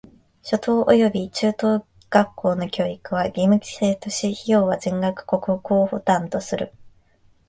[0.41, 6.73] 初等および中等学校の教育は義務制とし、費用は全額国庫負担とする。